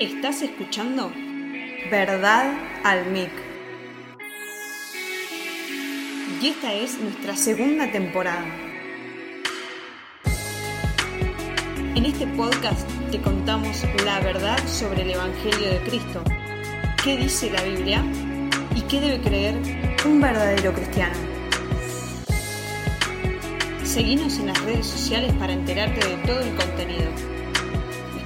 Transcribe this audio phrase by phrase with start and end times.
[0.00, 1.12] Estás escuchando
[1.88, 3.30] Verdad al Mic.
[6.42, 8.44] Y esta es nuestra segunda temporada.
[11.94, 16.24] En este podcast te contamos la verdad sobre el Evangelio de Cristo,
[17.04, 18.04] qué dice la Biblia
[18.74, 19.54] y qué debe creer
[20.04, 21.14] un verdadero cristiano.
[23.84, 27.33] Seguinos en las redes sociales para enterarte de todo el contenido.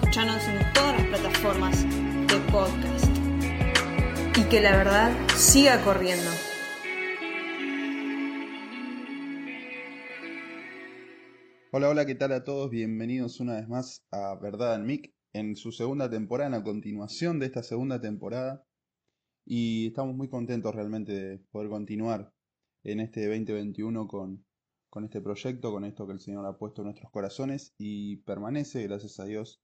[0.09, 3.05] Escuchanos en todas las plataformas de podcast.
[4.39, 6.31] Y que la verdad siga corriendo.
[11.73, 12.71] Hola, hola, ¿qué tal a todos?
[12.71, 17.39] Bienvenidos una vez más a Verdad al Mic en su segunda temporada, en la continuación
[17.39, 18.65] de esta segunda temporada.
[19.45, 22.33] Y estamos muy contentos realmente de poder continuar
[22.83, 24.43] en este 2021 con,
[24.89, 28.85] con este proyecto, con esto que el Señor ha puesto en nuestros corazones y permanece,
[28.85, 29.61] gracias a Dios,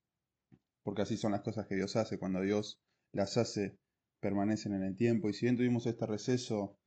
[0.84, 2.19] porque así son las cosas que Dios hace.
[2.19, 2.80] Cuando Dios
[3.12, 3.77] las hace,
[4.21, 5.29] permanecen en el tiempo.
[5.29, 6.79] Y si bien tuvimos este receso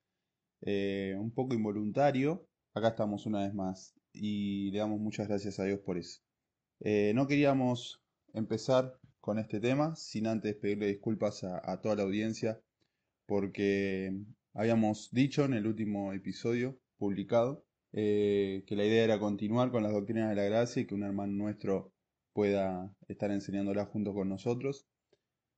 [0.62, 5.66] eh, un poco involuntario, acá estamos una vez más y le damos muchas gracias a
[5.66, 6.22] Dios por eso.
[6.80, 8.02] Eh, no queríamos
[8.34, 12.62] empezar con este tema sin antes pedirle disculpas a, toda la audiencia
[13.26, 14.16] porque
[14.54, 19.92] habíamos dicho en el último episodio publicado eh, que la idea era continuar con las
[19.92, 21.94] doctrinas de la gracia y que un hermano nuestro
[22.38, 24.86] pueda estar enseñándola junto con nosotros,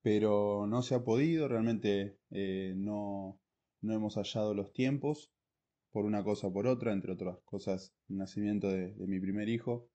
[0.01, 3.37] pero no se ha podido, realmente eh, no,
[3.81, 5.29] no hemos hallado los tiempos
[5.91, 9.89] por una cosa o por otra, entre otras cosas, el nacimiento de, mi primer hijo,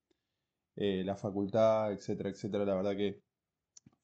[0.76, 2.66] eh, la facultad, etcétera, etcétera.
[2.66, 3.22] La verdad que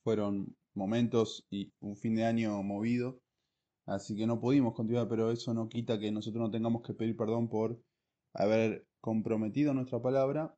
[0.02, 3.20] fueron momentos y un fin de año movido,
[3.84, 7.14] así que no pudimos continuar, pero eso no quita que nosotros no tengamos que pedir
[7.14, 7.78] perdón por
[8.32, 10.56] haber comprometido nuestra palabra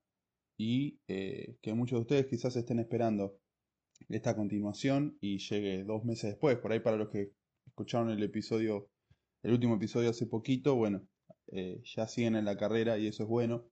[0.56, 3.38] y eh, que muchos de ustedes quizás estén esperando
[4.08, 6.58] esta continuación y llegue dos meses después.
[6.58, 7.32] Por ahí para los que
[7.66, 8.88] escucharon el episodio,
[9.42, 11.06] el último episodio hace poquito, bueno,
[11.48, 13.64] eh, ya siguen en la carrera y eso es bueno,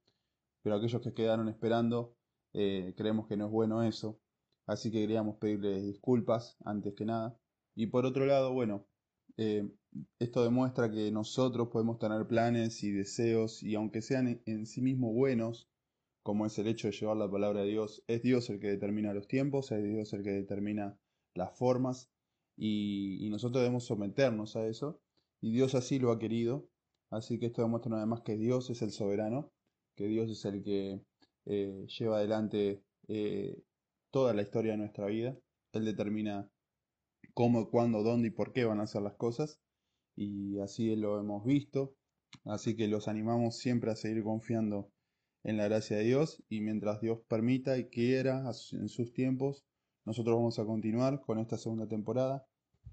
[0.62, 2.16] pero aquellos que quedaron esperando,
[2.54, 4.20] eh, creemos que no es bueno eso,
[4.66, 7.38] así que queríamos pedirles disculpas antes que nada.
[7.74, 8.86] Y por otro lado, bueno,
[10.18, 15.14] esto demuestra que nosotros podemos tener planes y deseos y aunque sean en sí mismos
[15.14, 15.70] buenos,
[16.22, 19.14] como es el hecho de llevar la palabra de Dios, es Dios el que determina
[19.14, 20.98] los tiempos, es Dios el que determina
[21.34, 22.10] las formas
[22.56, 25.00] y, nosotros debemos someternos a eso
[25.40, 26.68] y Dios así lo ha querido
[27.10, 29.50] Así que esto demuestra vez más que Dios es el soberano,
[29.96, 31.02] que Dios es el que
[31.46, 33.60] eh, lleva adelante eh,
[34.12, 35.36] toda la historia de nuestra vida.
[35.72, 36.48] Él determina
[37.34, 39.60] cómo, cuándo, dónde y por qué van a ser las cosas.
[40.16, 41.96] Y así lo hemos visto.
[42.44, 44.92] Así que los animamos siempre a seguir confiando
[45.42, 46.42] en la gracia de Dios.
[46.48, 49.64] Y mientras Dios permita y quiera en sus tiempos,
[50.04, 52.46] nosotros vamos a continuar con esta segunda temporada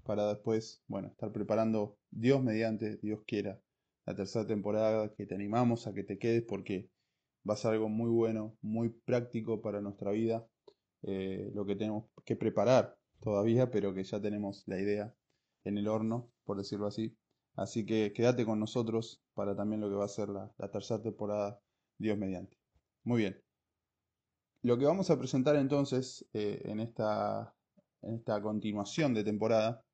[0.04, 3.60] para después, bueno, estar preparando Dios mediante Dios quiera
[4.08, 6.90] la tercera temporada, que te animamos a que te quedes porque
[7.48, 10.48] va a ser algo muy bueno, muy práctico para nuestra vida,
[11.02, 15.14] eh, lo que tenemos que preparar todavía, pero que ya tenemos la idea
[15.64, 17.18] en el horno, por decirlo así.
[17.54, 21.02] Así que quédate con nosotros para también lo que va a ser la, la tercera
[21.02, 21.60] temporada,
[21.98, 22.56] Dios mediante.
[23.04, 23.42] Muy bien.
[24.62, 27.54] Lo que vamos a presentar entonces eh, en, esta,
[28.02, 29.84] en esta continuación de temporada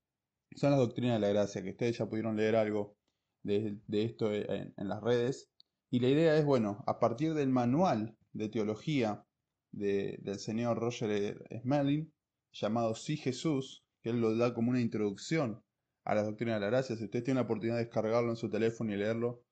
[0.56, 2.96] son las doctrinas de la gracia, que ustedes ya pudieron leer algo
[3.42, 5.50] de, esto en, en, las redes.
[5.90, 9.24] Y la idea es, bueno, a partir del manual de teología
[9.72, 12.12] de, del señor Roger Smelling,
[12.52, 15.62] llamado Sí Jesús, que él lo da como una introducción
[16.04, 16.96] a la doctrina de la gracia.
[16.96, 19.42] Si ustedes tienen la oportunidad de descargarlo en su teléfono y leerlo,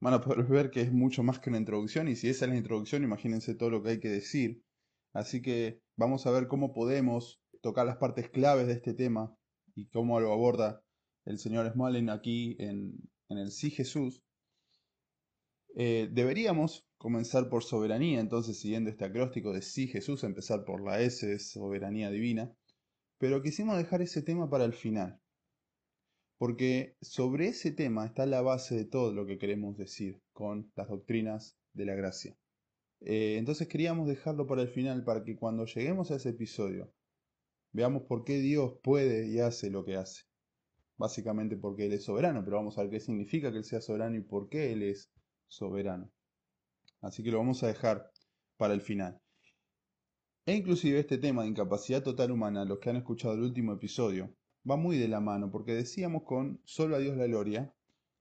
[0.00, 2.08] van a poder ver que es mucho más que una introducción.
[2.08, 4.62] Y si esa es la introducción, imagínense todo lo que hay que decir.
[5.12, 9.34] Así que vamos a ver cómo podemos tocar las partes claves de este tema
[9.74, 10.82] y cómo lo aborda
[11.24, 12.94] el señor Smalling aquí en,
[13.28, 14.22] en el sí Jesús,
[15.76, 21.00] eh, deberíamos comenzar por soberanía, entonces siguiendo este acróstico de sí Jesús, empezar por la
[21.00, 22.52] S, soberanía divina,
[23.18, 25.20] pero quisimos dejar ese tema para el final,
[26.38, 30.88] porque sobre ese tema está la base de todo lo que queremos decir con las
[30.88, 32.36] doctrinas de la gracia.
[33.00, 36.92] Eh, entonces queríamos dejarlo para el final, para que cuando lleguemos a ese episodio,
[37.72, 40.28] veamos por qué Dios puede y hace lo que hace
[40.98, 44.16] básicamente porque Él es soberano, pero vamos a ver qué significa que Él sea soberano
[44.16, 45.10] y por qué Él es
[45.46, 46.10] soberano.
[47.00, 48.10] Así que lo vamos a dejar
[48.58, 49.22] para el final.
[50.44, 54.34] E inclusive este tema de incapacidad total humana, los que han escuchado el último episodio,
[54.68, 57.74] va muy de la mano, porque decíamos con solo a Dios la gloria,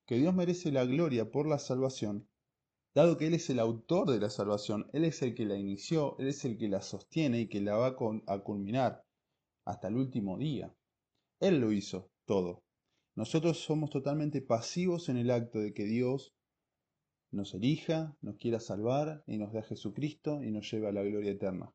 [0.06, 2.28] que Dios merece la gloria por la salvación,
[2.96, 6.18] dado que Él es el autor de la salvación, Él es el que la inició,
[6.20, 7.96] Él es el que la sostiene y que la va
[8.28, 9.04] a culminar
[9.66, 10.74] hasta el último día.
[11.40, 12.64] Él lo hizo todo.
[13.16, 16.34] Nosotros somos totalmente pasivos en el acto de que Dios
[17.32, 21.04] nos elija, nos quiera salvar y nos dé a Jesucristo y nos lleve a la
[21.04, 21.74] gloria eterna.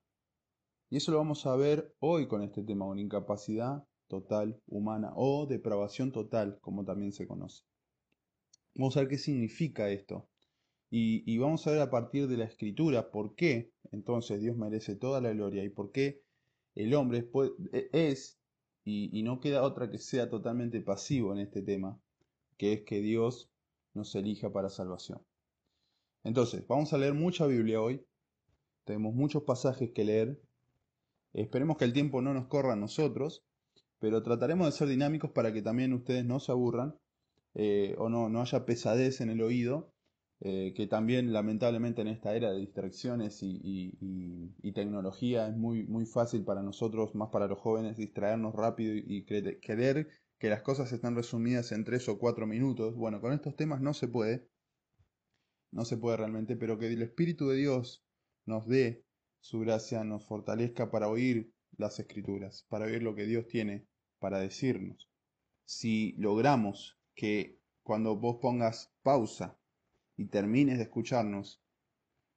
[0.88, 5.47] Y eso lo vamos a ver hoy con este tema, una incapacidad total humana o
[5.47, 7.64] depravación total, como también se conoce.
[8.75, 10.29] Vamos a ver qué significa esto.
[10.91, 15.23] Y, vamos a ver a partir de la escritura por qué entonces Dios merece toda
[15.23, 16.20] la gloria y por qué
[16.75, 17.26] el hombre
[17.93, 18.38] es,
[18.85, 21.99] y, y no queda otra que sea totalmente pasivo en este tema,
[22.59, 23.50] que es que Dios
[23.94, 25.23] nos elija para salvación.
[26.23, 28.05] Entonces, vamos a leer mucha Biblia hoy.
[28.85, 30.38] Tenemos muchos pasajes que leer.
[31.32, 33.43] Esperemos que el tiempo no nos corra a nosotros,
[34.02, 36.99] pero trataremos de ser dinámicos para que también ustedes no se aburran
[37.54, 39.94] eh, o no, no haya pesadez en el oído
[40.40, 46.44] eh, que también lamentablemente en esta era de distracciones y, tecnología es muy, muy fácil
[46.44, 50.08] para nosotros, más para los jóvenes, distraernos rápido y, creer
[50.38, 52.96] que las cosas están resumidas en tres o cuatro minutos.
[52.96, 54.49] Bueno, con estos temas no se puede,
[55.70, 58.04] no se puede realmente, pero que el Espíritu de Dios
[58.46, 59.04] nos dé
[59.40, 63.87] su gracia, nos fortalezca para oír las escrituras, para oír lo que Dios tiene
[64.22, 65.10] para decirnos.
[65.64, 69.58] Si logramos que cuando vos pongas pausa
[70.16, 71.60] y termines de escucharnos,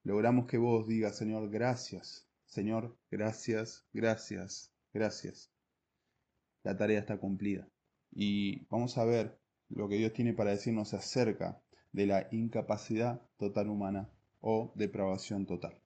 [0.03, 5.51] logramos que vos digas, Señor, gracias, Señor, gracias, gracias, gracias.
[6.63, 7.69] La tarea está cumplida.
[8.11, 9.39] Y vamos a ver
[9.69, 11.61] lo que Dios tiene para decirnos acerca
[11.91, 14.09] de la incapacidad total humana
[14.41, 15.79] o depravación total.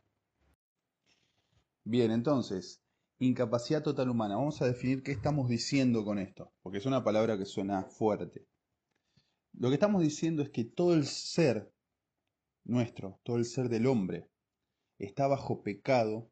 [1.84, 2.82] Bien, entonces,
[3.20, 4.38] incapacidad total humana.
[4.38, 8.48] Vamos a definir qué estamos diciendo con esto, porque es una palabra que suena fuerte.
[9.54, 11.72] Lo que estamos diciendo es que todo el ser
[12.64, 14.30] nuestro, todo el ser del hombre,
[14.98, 16.32] está bajo pecado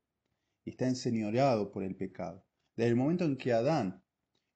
[0.66, 2.46] y está enseñoreado por el pecado.
[2.76, 4.04] Desde el momento en que Adán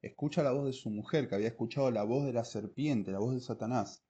[0.02, 3.20] escucha la voz de su mujer, que había escuchado la voz de la serpiente, la
[3.20, 4.04] voz de Satanás,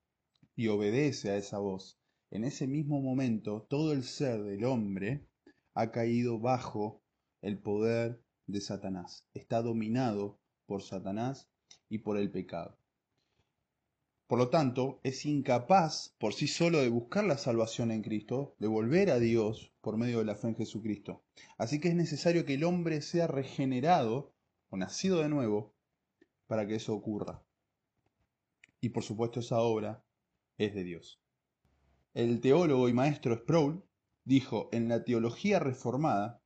[0.56, 5.28] y obedece a esa voz, en ese mismo momento todo el ser del hombre
[5.74, 7.01] ha caído bajo
[7.42, 11.50] el poder de Satanás, está dominado por Satanás
[11.90, 12.78] y por el pecado.
[14.28, 18.68] Por lo tanto, es incapaz por sí solo de buscar la salvación en Cristo, de
[18.68, 21.22] volver a Dios por medio de la fe en Jesucristo.
[21.58, 24.34] Así que es necesario que el hombre sea regenerado
[24.70, 25.74] o nacido de nuevo
[26.48, 27.44] para que eso ocurra.
[28.80, 30.04] Y por supuesto esa obra
[30.58, 31.20] es de Dios.
[32.14, 33.84] El teólogo y maestro Sproul
[34.24, 36.41] dijo, en la teología reformada,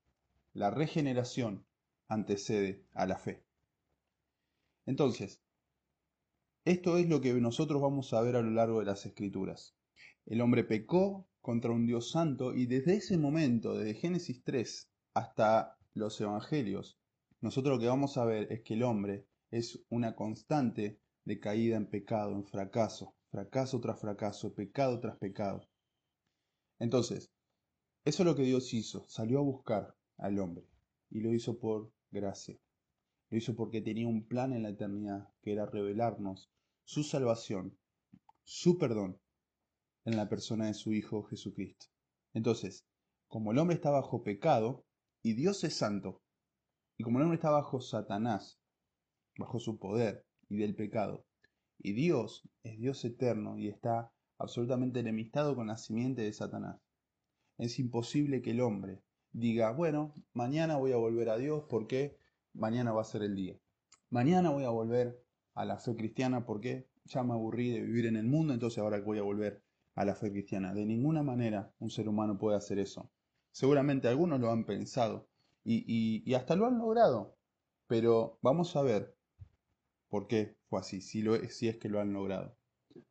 [0.55, 1.65] la regeneración
[2.07, 3.43] antecede a la fe.
[4.85, 5.41] Entonces,
[6.63, 9.75] esto es lo que nosotros vamos a ver a lo largo de las escrituras.
[10.25, 15.77] El hombre pecó contra un Dios santo y desde ese momento, desde Génesis 3 hasta
[15.93, 16.97] los Evangelios,
[17.41, 21.75] nosotros lo que vamos a ver es que el hombre es una constante de caída
[21.75, 25.67] en pecado, en fracaso, fracaso tras fracaso, pecado tras pecado.
[26.79, 27.29] Entonces,
[28.05, 30.67] eso es lo que Dios hizo, salió a buscar al hombre
[31.09, 32.59] y lo hizo por gracia.
[33.29, 36.51] Lo hizo porque tenía un plan en la eternidad, que era revelarnos
[36.83, 37.77] su salvación,
[38.43, 39.19] su perdón
[40.05, 41.87] en la persona de su Hijo Jesucristo.
[42.33, 42.85] Entonces,
[43.27, 44.85] como el hombre está bajo pecado
[45.23, 46.21] y Dios es santo,
[46.97, 48.59] y como el hombre está bajo Satanás,
[49.37, 51.25] bajo su poder y del pecado,
[51.79, 56.79] y Dios es Dios eterno y está absolutamente enemistado con la simiente de Satanás,
[57.57, 59.01] es imposible que el hombre
[59.35, 62.17] diga, bueno, mañana voy a volver a Dios porque
[62.53, 63.59] mañana va a ser el día.
[64.09, 65.21] Mañana voy a volver
[65.53, 68.99] a la fe cristiana porque ya me aburrí de vivir en el mundo, entonces ahora
[69.01, 69.61] voy a volver
[69.95, 70.73] a la fe cristiana.
[70.73, 73.11] De ninguna manera un ser humano puede hacer eso.
[73.51, 75.27] Seguramente algunos lo han pensado
[75.65, 77.37] y, hasta lo han logrado,
[77.87, 79.17] pero vamos a ver
[80.07, 82.57] por qué fue así, si, lo, si es que lo han logrado.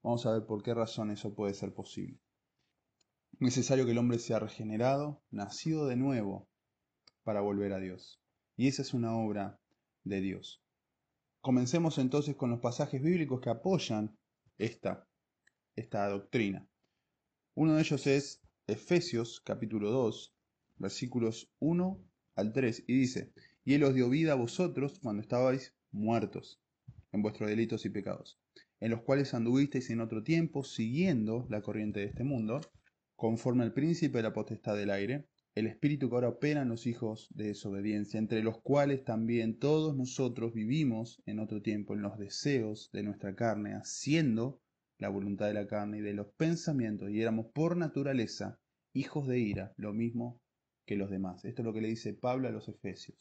[0.02, 2.18] Vamos a ver por qué razón eso puede ser posible.
[3.34, 6.48] Es necesario que el hombre sea regenerado, nacido de nuevo,
[7.24, 8.22] para volver a Dios.
[8.56, 9.58] Y esa es una obra
[10.04, 10.62] de Dios.
[11.40, 14.16] Comencemos entonces con los pasajes bíblicos que apoyan
[14.56, 15.08] esta,
[15.74, 16.68] esta doctrina.
[17.54, 20.32] Uno de ellos es Efesios capítulo 2,
[20.76, 22.04] versículos 1
[22.36, 23.32] al 3, y dice,
[23.64, 26.62] y Él os dio vida a vosotros cuando estabais muertos
[27.10, 28.38] en vuestros delitos y pecados,
[28.78, 32.60] en los cuales anduvisteis en otro tiempo, siguiendo la corriente de este mundo,
[33.24, 36.86] conforme al príncipe de la potestad del aire, el espíritu que ahora opera en los
[36.86, 42.18] hijos de desobediencia, entre los cuales también todos nosotros vivimos en otro tiempo en los
[42.18, 44.60] deseos de nuestra carne, haciendo
[44.98, 48.60] la voluntad de la carne y de los pensamientos, y éramos por naturaleza
[48.92, 50.42] hijos de ira, lo mismo
[50.84, 51.46] que los demás.
[51.46, 53.16] Esto es lo que le dice Pablo a los Efesios.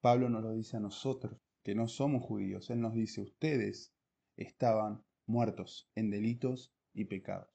[0.00, 2.70] Pablo nos lo dice a nosotros, que no somos judíos.
[2.70, 3.94] Él nos dice, ustedes
[4.36, 7.53] estaban muertos en delitos y pecados.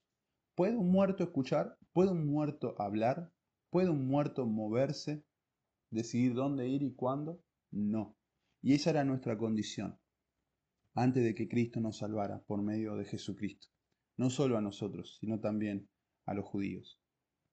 [0.60, 1.78] ¿Puede un muerto escuchar?
[1.94, 3.32] ¿Puede un muerto hablar?
[3.70, 5.24] ¿Puede un muerto moverse?
[5.90, 7.42] ¿Decidir dónde ir y cuándo?
[7.72, 8.18] No.
[8.62, 9.98] Y esa era nuestra condición
[10.96, 13.70] antes de que Cristo nos salvara por medio de Jesucristo.
[14.18, 15.88] No solo a nosotros, sino también
[16.26, 17.00] a los judíos.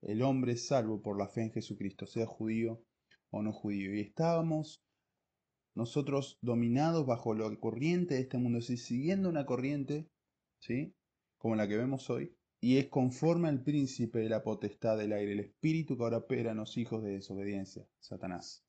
[0.03, 2.83] El hombre es salvo por la fe en Jesucristo, sea judío
[3.31, 3.95] o no judío.
[3.95, 4.83] Y estábamos
[5.77, 10.11] nosotros dominados bajo la corriente de este mundo, siguiendo una corriente,
[10.59, 10.93] ¿sí?
[11.39, 15.33] Como la que vemos hoy, y es conforme al príncipe de la potestad del aire,
[15.33, 18.65] el espíritu que ahora opera en los hijos de desobediencia, Satanás.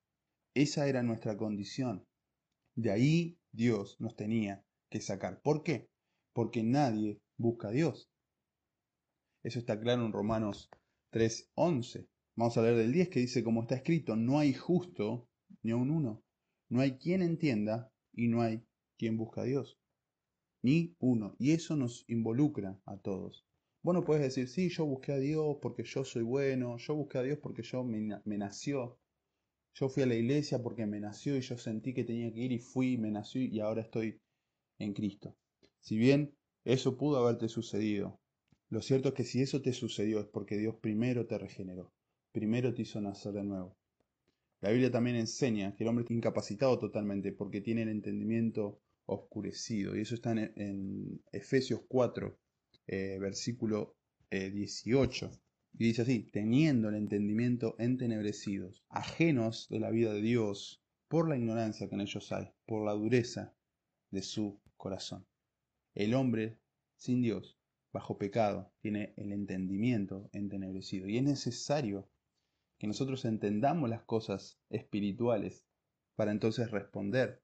[0.54, 2.06] Esa era nuestra condición.
[2.76, 5.42] De ahí Dios nos tenía que sacar.
[5.42, 5.90] ¿Por qué?
[6.34, 8.10] Porque nadie busca a Dios.
[9.44, 10.70] Eso está claro en Romanos
[11.12, 12.08] 3:11.
[12.36, 15.28] Vamos a leer del 10 que dice, como está escrito, no hay justo
[15.64, 16.24] ni aun uno.
[16.70, 18.64] No hay quien entienda y no hay
[18.98, 19.80] quien busca a Dios.
[20.62, 21.36] Ni uno.
[21.40, 23.47] Y eso nos involucra a todos.
[23.88, 27.24] Bueno, puedes decir, sí, yo busqué a Dios porque yo soy bueno, yo busqué a
[27.24, 29.00] Dios porque yo me, nació.
[29.76, 32.52] Yo fui a la iglesia porque me nació y yo sentí que tenía que ir
[32.52, 34.20] y fui, me nació y ahora estoy
[34.78, 35.38] en Cristo.
[35.80, 38.20] Si bien eso pudo haberte sucedido,
[38.68, 41.94] lo cierto es que si eso te sucedió es porque Dios primero te regeneró,
[42.34, 43.78] primero te hizo nacer de nuevo.
[44.60, 49.96] La Biblia también enseña que el hombre está incapacitado totalmente porque tiene el entendimiento oscurecido.
[49.96, 52.38] Y eso está en, Efesios 4,
[52.88, 53.98] eh, versículo
[54.32, 55.26] 18.
[55.26, 55.32] Eh,
[55.80, 61.38] y dice así, teniendo el entendimiento entenebrecidos, ajenos de la vida de Dios, por la
[61.38, 63.56] ignorancia que en ellos hay, por la dureza
[64.12, 65.26] de su corazón.
[65.94, 66.60] El hombre
[66.96, 67.58] sin Dios,
[67.94, 71.08] bajo pecado, tiene el entendimiento entenebrecido.
[71.08, 72.10] Y es necesario
[72.78, 75.66] que nosotros entendamos las cosas espirituales
[76.16, 77.42] para entonces responder.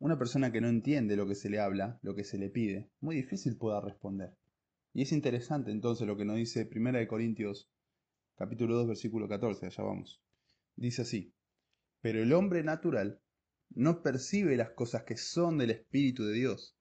[0.00, 2.88] Una persona que no entiende lo que se le habla, lo que se le pide,
[3.00, 4.36] muy difícil pueda responder.
[4.94, 7.68] Y es interesante entonces lo que nos dice 1 Corintios
[8.36, 10.22] capítulo 2 versículo 14, allá vamos.
[10.76, 11.34] Dice así,
[12.00, 13.20] pero el hombre natural
[13.70, 16.76] no percibe las cosas que son del Espíritu de Dios,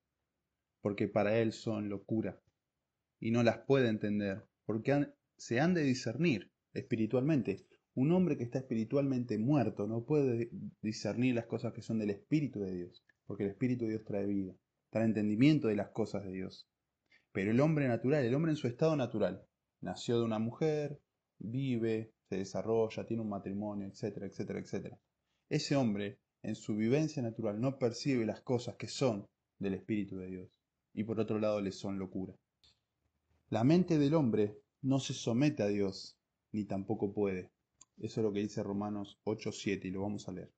[0.82, 2.40] porque para él son locura,
[3.20, 7.66] y no las puede entender, porque se han de discernir espiritualmente.
[7.98, 10.52] Un hombre que está espiritualmente muerto no puede
[10.84, 14.28] discernir las cosas que son del Espíritu de Dios, porque el Espíritu de Dios trae
[14.28, 14.54] vida,
[14.92, 16.70] trae entendimiento de las cosas de Dios.
[17.32, 19.44] Pero el hombre natural, el hombre en su estado natural,
[19.82, 21.02] nació de una mujer,
[21.40, 25.00] vive, se desarrolla, tiene un matrimonio, etcétera, etcétera, etcétera.
[25.50, 29.26] Ese hombre en su vivencia natural no percibe las cosas que son
[29.58, 30.50] del Espíritu de Dios
[30.94, 32.36] y por otro lado le son locura.
[33.50, 36.16] La mente del hombre no se somete a Dios
[36.52, 37.57] ni tampoco puede.
[37.98, 40.52] Eso es lo que dice Romanos 8.7 y lo vamos a leer.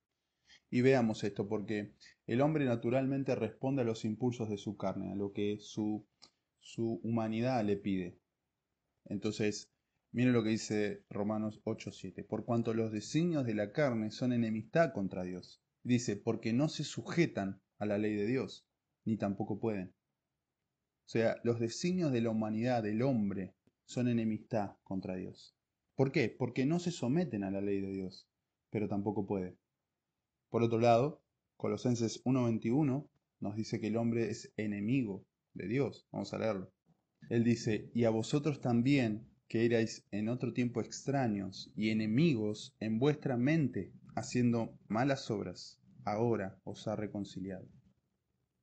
[0.70, 1.94] Y veamos esto porque
[2.28, 6.06] el hombre naturalmente responde a los impulsos de su carne, a lo que su,
[6.60, 8.20] su humanidad le pide.
[9.06, 9.72] Entonces,
[10.12, 12.24] Miren lo que dice Romanos 8:7.
[12.24, 15.62] Por cuanto los designios de la carne son enemistad contra Dios.
[15.84, 18.66] Dice, porque no se sujetan a la ley de Dios,
[19.06, 19.94] ni tampoco pueden.
[21.06, 23.54] O sea, los designios de la humanidad, del hombre,
[23.86, 25.56] son enemistad contra Dios.
[26.00, 26.30] ¿Por qué?
[26.30, 28.26] Porque no se someten a la ley de Dios,
[28.70, 29.58] pero tampoco puede.
[30.48, 31.22] Por otro lado,
[31.58, 33.10] Colosenses 1.21
[33.42, 36.08] nos dice que el hombre es enemigo de Dios.
[36.14, 36.72] Vamos a leerlo.
[37.30, 42.98] Él dice, y a vosotros también, que erais en otro tiempo extraños y enemigos en
[42.98, 47.68] vuestra mente, haciendo malas obras, ahora os ha reconciliado.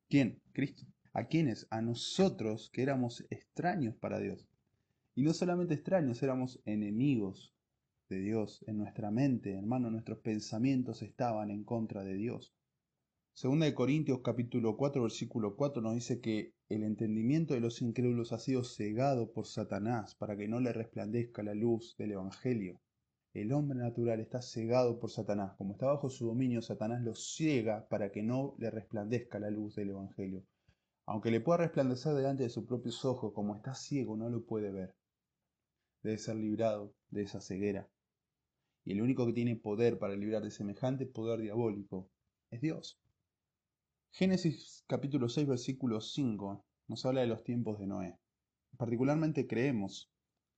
[0.09, 0.41] ¿Quién?
[0.53, 0.87] Cristo.
[1.13, 1.67] ¿A quiénes?
[1.69, 4.49] A nosotros que éramos extraños para Dios.
[5.17, 7.51] Y no solamente extraños, éramos enemigos
[8.07, 12.53] de Dios en nuestra mente, hermano, nuestros pensamientos estaban en contra de Dios.
[13.33, 18.31] Segunda de Corintios capítulo 4 versículo 4 nos dice que el entendimiento de los incrédulos
[18.31, 22.79] ha sido cegado por Satanás para que no le resplandezca la luz del Evangelio.
[23.33, 25.55] El hombre natural está cegado por Satanás.
[25.57, 29.73] Como está bajo su dominio, Satanás lo ciega para que no le resplandezca la luz
[29.77, 30.43] del Evangelio.
[31.07, 34.71] Aunque le pueda resplandecer delante de sus propios ojos, como está ciego, no lo puede
[34.71, 34.93] ver.
[36.07, 37.89] Debe ser librado de esa ceguera.
[38.85, 42.09] Y el único que tiene poder para librar de semejante poder diabólico
[42.49, 42.97] es Dios.
[44.11, 48.17] Génesis capítulo 6 versículo 5 nos habla de los tiempos de Noé.
[48.77, 50.09] Particularmente creemos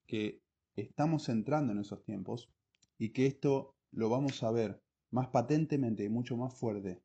[0.05, 0.39] que
[0.75, 2.53] estamos entrando en esos tiempos
[2.99, 4.79] y que esto lo vamos a ver
[5.09, 7.01] más patentemente y mucho más fuerte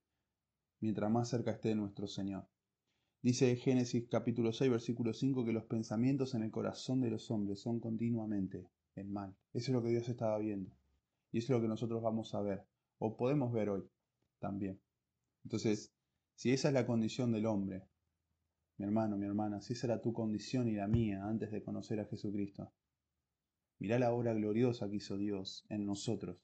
[0.81, 2.47] mientras más cerca esté nuestro Señor.
[3.25, 7.59] Dice Génesis capítulo 6 versículo 5 que los pensamientos en el corazón de los hombres
[7.59, 9.35] son continuamente el mal.
[9.55, 10.71] Eso es lo que Dios estaba viendo.
[11.33, 12.67] Y eso es lo que nosotros vamos a ver
[12.99, 13.89] o podemos ver hoy.
[14.41, 14.79] también.
[15.43, 15.91] Entonces,
[16.35, 17.89] si esa es la condición del hombre,
[18.77, 22.01] mi hermano, mi hermana, si esa era tu condición y la mía antes de conocer
[22.01, 22.75] a Jesucristo,
[23.79, 26.37] mirá la obra gloriosa que hizo Dios en nosotros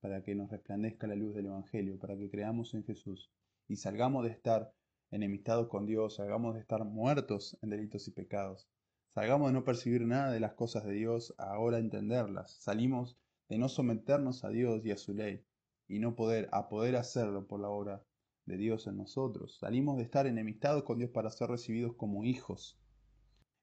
[0.00, 3.30] para que nos resplandezca la luz del Evangelio, para que creamos en Jesús
[3.68, 4.72] y salgamos de estar
[5.10, 8.68] enemistados con Dios, salgamos de estar muertos en delitos y pecados,
[9.14, 13.16] salgamos de no percibir nada de las cosas de Dios, ahora entenderlas, salimos
[13.48, 15.44] de no someternos a Dios y a su ley
[15.88, 18.04] y no poder a poder hacerlo por la obra
[18.46, 19.58] de Dios en nosotros.
[19.58, 22.78] Salimos de estar enemistados con Dios para ser recibidos como hijos.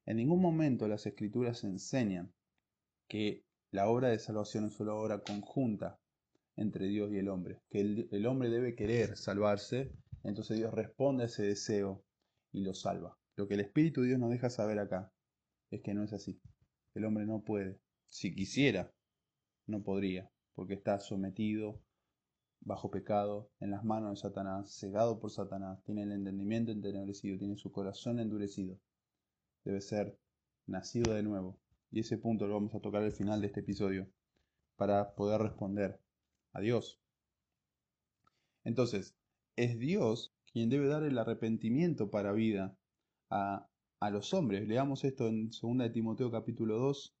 [0.04, 2.32] En ningún momento las escrituras enseñan
[3.08, 5.98] que la obra de salvación es una obra conjunta
[6.56, 9.92] entre Dios y el hombre, que el, hombre debe querer salvarse,
[10.24, 12.04] entonces Dios responde a ese deseo
[12.52, 13.18] y lo salva.
[13.36, 15.12] Lo que el Espíritu de Dios nos deja saber acá
[15.70, 16.40] es que no es así.
[16.94, 17.78] El hombre no puede.
[18.06, 18.92] Si quisiera,
[19.66, 21.80] no podría, porque está sometido
[22.60, 27.56] bajo pecado, en las manos de Satanás, cegado por Satanás, tiene el entendimiento entenebrecido, tiene
[27.56, 28.78] su corazón endurecido.
[29.64, 30.18] Debe ser
[30.66, 31.58] nacido de nuevo.
[31.90, 34.08] Y ese punto lo vamos a tocar al final de este episodio
[34.76, 36.00] para poder responder
[36.52, 37.00] a Dios.
[38.64, 39.16] Entonces,
[39.58, 42.76] es Dios quien debe dar el arrepentimiento para vida
[43.28, 43.68] a,
[44.00, 44.68] a los hombres.
[44.68, 47.12] Leamos esto en 2 de Timoteo capítulo 2.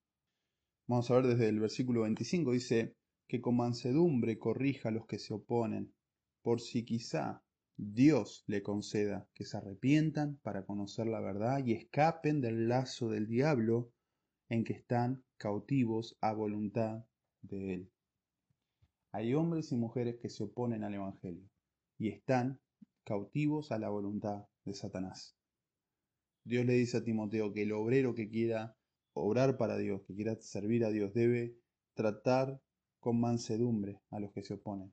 [0.86, 2.52] Vamos a ver desde el versículo 25.
[2.52, 2.94] Dice
[3.26, 5.92] que con mansedumbre corrija a los que se oponen,
[6.40, 7.42] por si quizá
[7.76, 13.26] Dios le conceda que se arrepientan para conocer la verdad y escapen del lazo del
[13.26, 13.90] diablo
[14.48, 17.04] en que están cautivos a voluntad
[17.42, 17.90] de él.
[19.10, 21.48] Hay hombres y mujeres que se oponen al Evangelio
[21.98, 22.60] y están
[23.04, 25.36] cautivos a la voluntad de Satanás.
[26.44, 28.76] Dios le dice a Timoteo que el obrero que quiera
[29.12, 31.56] obrar para Dios, que quiera servir a Dios, debe
[31.94, 32.60] tratar
[33.00, 34.92] con mansedumbre a los que se oponen.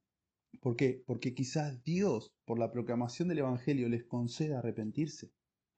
[0.61, 1.03] ¿Por qué?
[1.05, 5.31] Porque quizás Dios, por la proclamación del Evangelio, les conceda arrepentirse.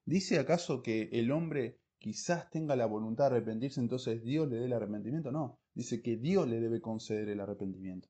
[0.06, 4.65] ¿Dice acaso que el hombre quizás tenga la voluntad de arrepentirse, entonces Dios le dé
[4.65, 5.32] el arrepentimiento?
[5.32, 8.08] No, dice que Dios le debe conceder el arrepentimiento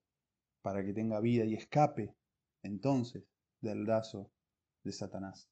[0.61, 2.13] para que tenga vida y escape
[2.67, 3.23] entonces
[3.61, 4.31] del lazo
[4.83, 5.49] de Satanás.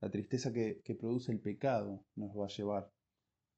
[0.00, 2.92] La tristeza que, produce el pecado nos va a llevar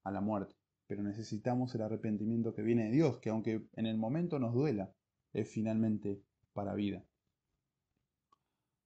[0.04, 0.54] a la muerte,
[0.86, 4.92] pero necesitamos el arrepentimiento que viene de Dios, que aunque en el momento nos duela,
[5.32, 7.04] es finalmente para vida.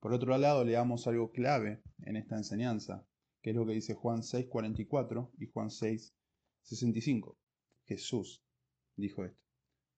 [0.00, 3.06] Por otro lado, leamos algo clave en esta enseñanza,
[3.40, 7.36] que es lo que dice Juan 6:44 y Juan 6:65.
[7.86, 8.42] Jesús
[8.96, 9.42] dijo esto,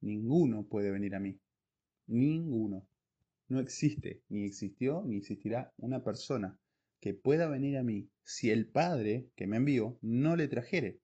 [0.00, 1.40] ninguno puede venir a mí
[2.08, 2.86] Ninguno.
[3.48, 6.58] No existe, ni existió, ni existirá una persona
[7.00, 11.00] que pueda venir a mí si el Padre que me envió no le trajere,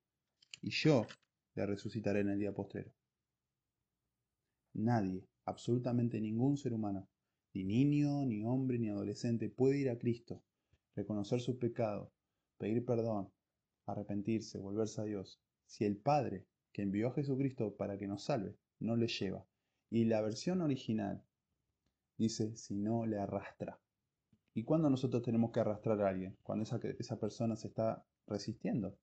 [0.60, 1.06] y yo
[1.54, 2.92] le resucitaré en el día postrero.
[4.74, 7.08] Nadie, absolutamente ningún ser humano,
[7.52, 10.42] ni niño, ni hombre, ni adolescente, puede ir a Cristo,
[10.96, 12.12] reconocer su pecado,
[12.58, 13.30] pedir perdón,
[13.86, 18.56] arrepentirse, volverse a Dios, si el Padre que envió a Jesucristo para que nos salve
[18.80, 19.46] no le lleva.
[19.90, 21.22] Y la versión original
[22.22, 23.78] dice si no le arrastra.
[24.54, 26.36] ¿Y cuándo nosotros tenemos que arrastrar a alguien?
[26.42, 28.96] Cuando esa, esa persona se está resistiendo.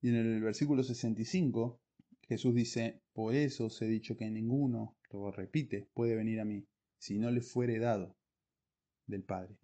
[0.00, 1.80] Y en el versículo 65
[2.28, 6.66] Jesús dice, por eso os he dicho que ninguno, lo repite, puede venir a mí,
[6.98, 8.16] si no le fuere dado
[9.06, 9.56] del Padre.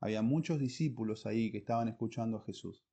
[0.00, 2.86] Había muchos discípulos ahí que estaban escuchando a Jesús,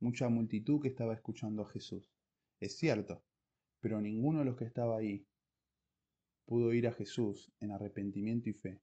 [0.00, 2.10] mucha multitud que estaba escuchando a Jesús.
[2.58, 3.22] Es cierto,
[3.80, 5.24] pero ninguno de los que estaba ahí
[6.48, 8.80] pudo ir a Jesús en arrepentimiento y fe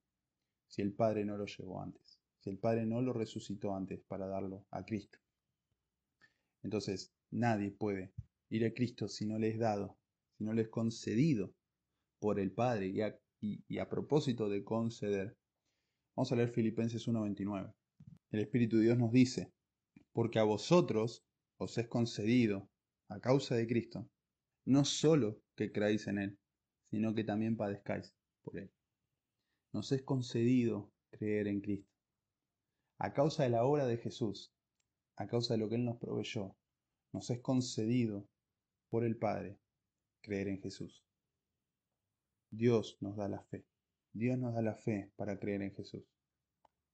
[0.68, 4.28] si el Padre no lo llevó antes, si el Padre no lo resucitó antes para
[4.28, 5.18] darlo a Cristo.
[6.62, 8.14] Entonces, nadie puede
[8.50, 9.98] ir a Cristo si no le es dado,
[10.38, 11.56] si no le es concedido
[12.20, 12.88] por el Padre.
[12.88, 15.36] Y a, y a propósito de conceder,
[16.16, 17.74] vamos a leer Filipenses 1.29.
[18.30, 19.52] El Espíritu de Dios nos dice,
[20.14, 21.24] porque a vosotros
[21.58, 22.70] os es concedido,
[23.10, 24.08] a causa de Cristo,
[24.66, 26.40] no solo que creáis en Él,
[26.96, 28.72] sino que también padezcáis por Él.
[29.74, 31.92] Nos es concedido creer en Cristo.
[33.00, 34.54] A causa de la obra de Jesús,
[35.18, 36.56] a causa de lo que Él nos proveyó,
[37.12, 38.30] nos es concedido
[38.88, 39.60] por el Padre
[40.22, 41.04] creer en Jesús.
[42.50, 43.66] Dios nos da la fe.
[44.14, 46.06] Dios nos da la fe para creer en Jesús.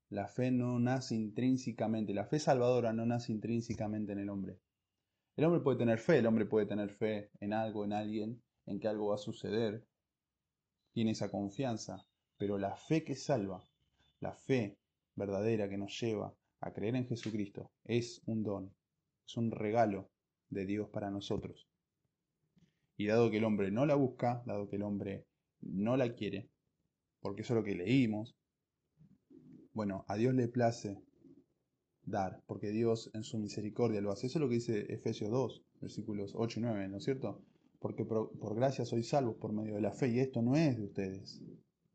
[0.10, 4.58] La fe no nace intrínsecamente, la fe salvadora no nace intrínsecamente en el hombre.
[5.36, 8.80] El hombre puede tener fe, el hombre puede tener fe en algo, en alguien, en
[8.80, 9.86] que algo va a suceder.
[10.94, 12.06] Tiene esa confianza.
[12.38, 13.64] Pero la fe que salva,
[14.20, 14.78] la fe
[15.16, 18.74] verdadera que nos lleva a creer en Jesucristo, es un don,
[19.26, 20.10] es un regalo
[20.50, 21.68] de Dios para nosotros.
[22.98, 25.26] Y dado que el hombre no la busca, dado que el hombre
[25.62, 26.50] no la quiere,
[27.20, 28.36] porque eso es lo que leímos,
[29.74, 31.02] bueno, a Dios le place
[32.04, 34.28] dar, porque Dios en su misericordia lo hace.
[34.28, 37.42] Eso es lo que dice Efesios 2, versículos 8 y 9, ¿no es cierto?
[37.82, 40.84] Porque por, gracia sois salvos por medio de la fe, y esto no es de
[40.84, 41.42] ustedes,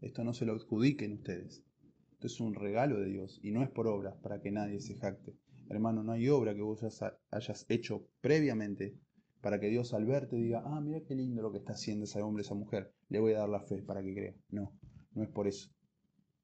[0.00, 1.64] esto no se lo adjudiquen ustedes.
[2.12, 4.96] Esto es un regalo de Dios y no es por obras para que nadie se
[4.96, 5.36] jacte.
[5.68, 6.82] Hermano, no hay obra que vos
[7.30, 8.98] hayas hecho previamente
[9.40, 12.20] para que Dios al verte diga, ah, mira qué lindo lo que está haciendo ese
[12.20, 14.34] hombre, esa mujer, le voy a dar la fe para que crea.
[14.48, 14.76] No,
[15.12, 15.70] no es por eso,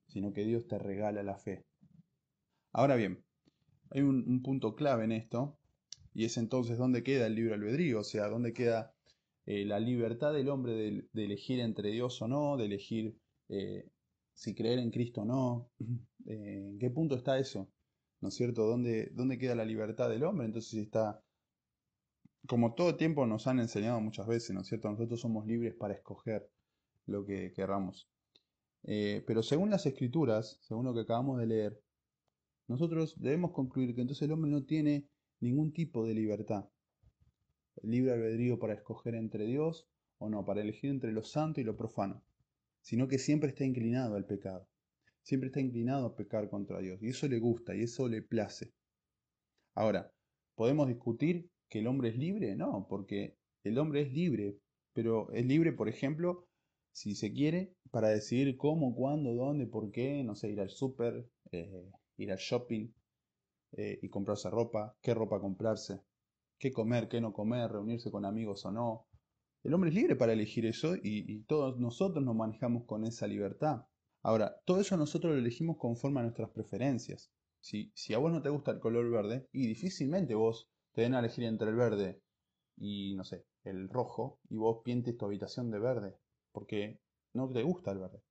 [0.07, 1.65] sino que Dios te regala la fe.
[2.71, 3.25] Ahora bien,
[3.91, 5.59] hay un, punto clave en esto,
[6.15, 8.95] y es entonces dónde queda el libre albedrío, o sea, dónde queda
[9.45, 10.73] eh, la libertad del hombre
[11.13, 13.17] de, elegir entre Dios o no, de elegir
[13.49, 13.91] eh,
[14.35, 15.71] si creer en Cristo o no.
[16.25, 17.69] Eh, ¿En qué punto está eso?
[18.21, 18.65] ¿No es cierto?
[18.65, 20.47] ¿Dónde, ¿Dónde queda la libertad del hombre?
[20.47, 21.21] Entonces está,
[22.47, 24.89] como todo tiempo nos han enseñado muchas veces, ¿no es cierto?
[24.89, 26.49] Nosotros somos libres para escoger
[27.07, 28.09] lo que querramos.
[28.85, 31.81] pero según las escrituras, según lo que acabamos de leer,
[32.69, 35.09] nosotros debemos concluir que entonces el hombre no tiene
[35.41, 36.69] ningún tipo de libertad.
[37.83, 41.77] Libre albedrío para escoger entre Dios o no, para elegir entre lo santo y lo
[41.77, 42.23] profano,
[42.81, 44.69] sino que siempre está inclinado al pecado.
[45.23, 47.01] Siempre está inclinado a pecar contra Dios.
[47.01, 48.73] Y eso le gusta y eso le place.
[49.75, 50.13] Ahora,
[50.55, 52.57] ¿podemos discutir que el hombre es libre?
[52.57, 54.59] No, porque el hombre es libre,
[54.93, 56.47] pero es libre, por ejemplo,
[56.93, 61.27] si se quiere, para decidir cómo, cuándo, dónde, por qué, no sé, ir al súper,
[61.53, 62.93] eh, ir al shopping
[63.73, 66.01] eh, y comprarse ropa, qué ropa comprarse,
[66.63, 69.09] qué comer, qué no comer, reunirse con amigos o no.
[69.65, 73.87] El hombre es libre para elegir eso y, todos nosotros nos manejamos con esa libertad.
[74.23, 77.33] Ahora, todo eso nosotros lo elegimos conforme a nuestras preferencias.
[77.61, 81.15] Si, si a vos no te gusta el color verde, y difícilmente vos te den
[81.15, 82.23] a elegir entre el verde
[82.77, 86.15] y, no sé, el rojo, y vos pientes tu habitación de verde,
[86.53, 87.01] porque
[87.35, 88.23] no te gusta el verde.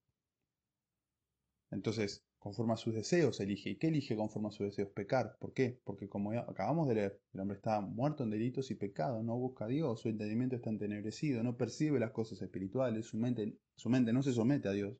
[1.69, 3.69] Entonces, conforme a sus deseos elige.
[3.69, 4.89] ¿Y qué elige conforme a sus deseos?
[4.89, 5.37] Pecar.
[5.39, 5.79] ¿Por qué?
[5.83, 9.65] Porque como acabamos de leer, el hombre está muerto en delitos y pecados, no busca
[9.65, 14.11] a Dios, su entendimiento está entenebrecido, no percibe las cosas espirituales, su mente, su mente
[14.11, 14.97] no se somete a Dios,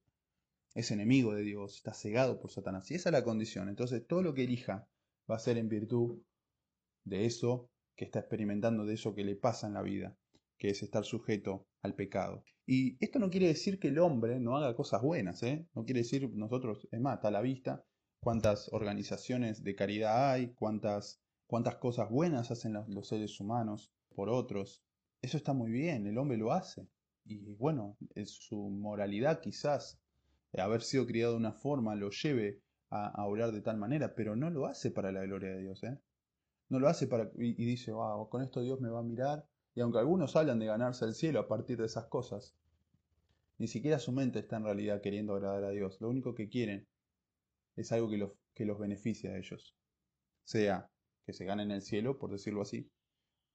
[0.75, 2.91] es enemigo de Dios, está cegado por Satanás.
[2.91, 3.69] Y esa es la condición.
[3.69, 4.87] Entonces todo lo que elija
[5.29, 6.21] va a ser en virtud
[7.05, 10.15] de eso que está experimentando, de eso que le pasa en la vida
[10.61, 12.43] que es estar sujeto al pecado.
[12.67, 15.67] Y esto no quiere decir que el hombre no haga cosas buenas, ¿eh?
[15.73, 17.83] No quiere decir nosotros, es más, está a la vista
[18.19, 24.83] cuántas organizaciones de caridad hay, cuántas, cuántas cosas buenas hacen los, seres humanos por otros.
[25.23, 26.87] Eso está muy bien, el hombre lo hace.
[27.25, 29.99] Y bueno, su moralidad quizás,
[30.55, 34.35] haber sido criado de una forma, lo lleve a, a orar de tal manera, pero
[34.35, 35.97] no lo hace para la gloria de Dios, ¿eh?
[36.69, 37.31] No lo hace para...
[37.39, 40.59] Y, y dice, wow, con esto Dios me va a mirar y aunque algunos hablan
[40.59, 42.55] de ganarse el cielo a partir de esas cosas,
[43.57, 46.01] ni siquiera su mente está en realidad queriendo agradar a Dios.
[46.01, 46.87] Lo único que quieren
[47.75, 49.75] es algo que los, que los beneficie a ellos.
[50.43, 50.89] Sea
[51.25, 52.89] que se ganen el cielo, por decirlo así,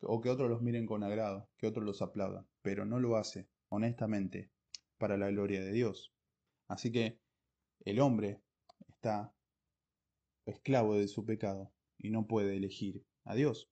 [0.00, 3.48] o que otros los miren con agrado, que otros los aplaudan, pero no lo hace,
[3.68, 4.50] honestamente,
[4.98, 6.14] para la gloria de Dios.
[6.68, 7.18] Así que
[7.84, 8.40] el hombre
[8.88, 9.34] está
[10.46, 13.68] esclavo de su pecado y no puede elegir a Dios.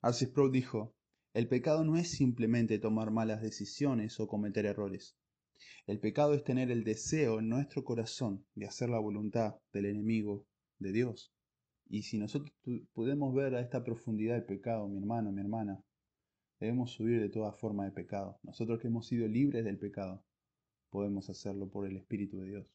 [0.00, 0.94] Arcis Sproul dijo,
[1.34, 5.16] el pecado no es simplemente tomar malas decisiones o cometer errores.
[5.86, 10.46] El pecado es tener el deseo en nuestro corazón de hacer la voluntad del enemigo
[10.78, 11.32] de Dios.
[11.88, 12.52] Y si nosotros
[12.92, 15.82] podemos ver a esta profundidad el pecado, mi hermano, mi hermana,
[16.60, 18.38] debemos subir de toda forma de pecado.
[18.42, 20.22] Nosotros que hemos sido libres del pecado,
[20.90, 22.66] podemos hacerlo por el Espíritu de Dios.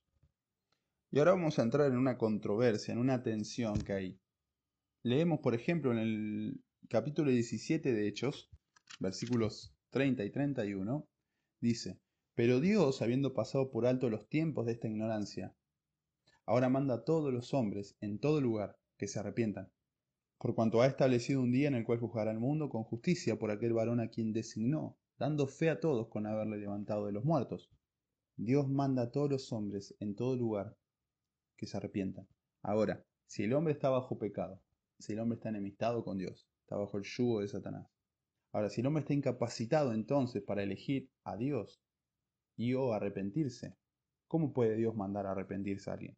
[1.12, 4.20] Y ahora vamos a entrar en una controversia, en una tensión que hay.
[5.04, 8.50] Leemos, por ejemplo, en el capítulo 17 de Hechos,
[9.00, 11.08] versículos 30 y 31,
[11.60, 12.00] dice,
[12.36, 15.56] Pero Dios, habiendo pasado por alto los tiempos de esta ignorancia,
[16.46, 19.72] ahora manda a todos los hombres en todo lugar que se arrepientan,
[20.38, 23.50] por cuanto ha establecido un día en el cual juzgará al mundo con justicia por
[23.50, 27.72] aquel varón a quien designó, dando fe a todos con haberle levantado de los muertos.
[28.36, 30.76] Dios manda a todos los hombres en todo lugar
[31.56, 32.28] que se arrepientan.
[32.62, 34.62] Ahora, si el hombre está bajo pecado,
[35.00, 37.88] si el hombre está enemistado con Dios, está bajo el yugo de Satanás.
[38.52, 41.82] Ahora, si el hombre está incapacitado entonces para elegir a Dios
[42.56, 43.76] y o arrepentirse,
[44.28, 46.18] ¿cómo puede Dios mandar a arrepentirse a alguien?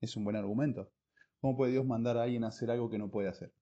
[0.00, 0.92] Es un buen argumento.
[1.40, 3.52] ¿Cómo puede Dios mandar a alguien a hacer algo que no puede hacer?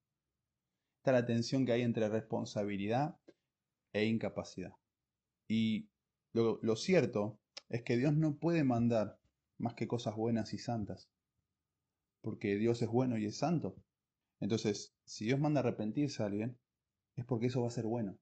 [0.98, 3.16] Está la tensión que hay entre responsabilidad
[3.92, 4.72] e incapacidad.
[5.48, 5.88] Y
[6.32, 9.18] lo, lo cierto es que Dios no puede mandar
[9.58, 11.10] más que cosas buenas y santas.
[12.20, 13.76] Porque Dios es bueno y es santo.
[14.42, 16.58] Entonces, si Dios manda arrepentirse a alguien,
[17.14, 18.18] es porque eso va a ser bueno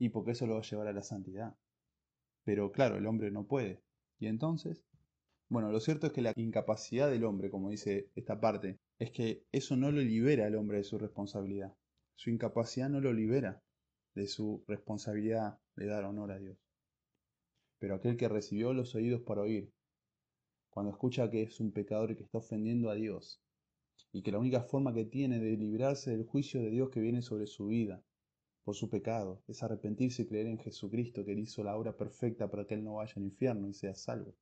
[0.00, 1.54] y porque eso lo va a llevar a la santidad.
[2.42, 3.80] Pero claro, el hombre no puede.
[4.18, 4.84] ¿Y entonces?
[5.48, 9.44] Bueno, lo cierto es que la incapacidad del hombre, como dice esta parte, es que
[9.52, 11.72] eso no lo libera al hombre de su responsabilidad.
[12.16, 13.62] Su incapacidad no lo libera
[14.16, 16.58] de su responsabilidad de dar honor a Dios.
[17.78, 19.72] Pero aquel que recibió los oídos para oír,
[20.68, 23.43] cuando escucha que es un pecador y que está ofendiendo a Dios,
[24.12, 27.22] y que la única forma que tiene de librarse del juicio de Dios que viene
[27.22, 28.02] sobre su vida
[28.64, 32.50] por su pecado es arrepentirse y creer en Jesucristo, que él hizo la obra perfecta
[32.50, 34.34] para que él no vaya al infierno y sea salvo.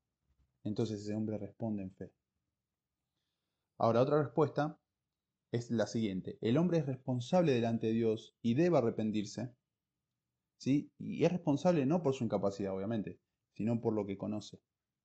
[0.65, 2.13] Entonces ese hombre responde en fe.
[3.79, 4.79] Ahora, otra respuesta
[5.51, 6.39] es la siguiente.
[6.41, 9.53] El hombre es responsable delante de Dios y debe arrepentirse.
[10.57, 10.93] ¿sí?
[10.99, 13.19] Y es responsable no por su incapacidad, obviamente,
[13.55, 14.61] sino por lo que conoce.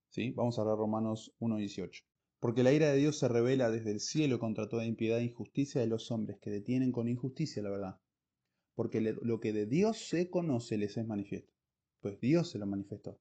[0.09, 0.31] ¿sí?
[0.31, 2.03] Vamos a ver Romanos 1.18.
[2.39, 5.81] Porque la ira de Dios se revela desde el cielo contra toda impiedad e injusticia
[5.81, 7.99] de los hombres que detienen con injusticia la verdad.
[8.75, 11.51] Porque lo que de Dios se conoce les es manifiesto.
[11.99, 13.19] Pues Dios se lo manifestó.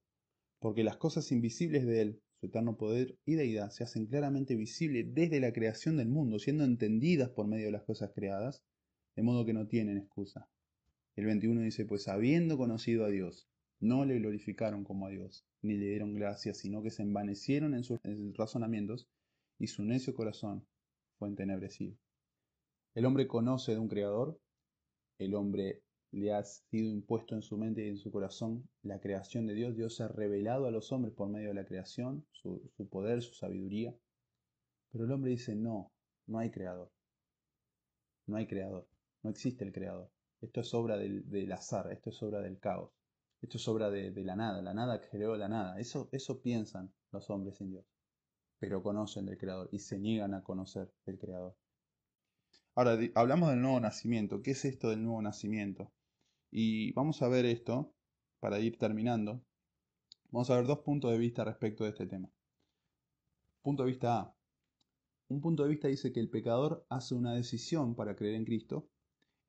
[0.59, 5.11] Porque las cosas invisibles de Él, su eterno poder y deidad se hacen claramente visibles
[5.13, 8.63] desde la creación del mundo, siendo entendidas por medio de las cosas creadas,
[9.15, 10.47] de modo que no tienen excusa.
[11.15, 15.75] El 21 dice, pues habiendo conocido a Dios, no le glorificaron como a Dios, ni
[15.75, 17.99] le dieron gracias, sino que se envanecieron en sus
[18.35, 19.07] razonamientos,
[19.59, 20.65] y su necio corazón
[21.17, 21.97] fue entenebrecido.
[22.93, 24.39] El hombre conoce de un creador,
[25.19, 29.45] el hombre le ha sido impuesto en su mente y en su corazón la creación
[29.45, 29.75] de Dios.
[29.75, 33.33] Dios se ha revelado a los hombres por medio de la creación, su, poder, su
[33.33, 33.95] sabiduría.
[34.91, 35.91] Pero el hombre dice, no,
[36.27, 36.91] no hay creador.
[38.25, 38.87] No hay creador.
[39.23, 40.09] No existe el creador.
[40.41, 42.91] Esto es obra del, azar, esto es obra del caos.
[43.41, 45.79] Esto es obra de, la nada, la nada creó la nada.
[45.79, 47.85] Eso, eso piensan los hombres en Dios.
[48.59, 51.55] Pero conocen del creador y se niegan a conocer el creador.
[52.73, 54.41] Ahora, hablamos del nuevo nacimiento.
[54.41, 55.91] ¿Qué es esto del nuevo nacimiento?
[56.51, 57.93] Y vamos a ver esto,
[58.39, 59.43] para ir terminando.
[60.31, 62.29] Vamos a ver dos puntos de vista respecto de este tema.
[63.61, 64.35] Punto de vista A.
[65.29, 68.89] Un punto de vista dice que el pecador hace una decisión para creer en Cristo.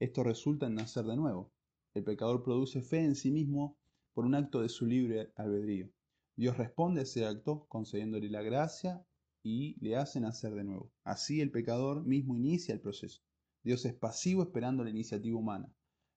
[0.00, 1.52] Esto resulta en nacer de nuevo.
[1.94, 3.78] El pecador produce fe en sí mismo
[4.12, 5.90] por un acto de su libre albedrío.
[6.36, 9.04] Dios responde a ese acto concediéndole la gracia
[9.42, 10.92] y le hace nacer de nuevo.
[11.04, 13.22] Así el pecador mismo inicia el proceso.
[13.62, 15.72] Dios es pasivo esperando la iniciativa humana.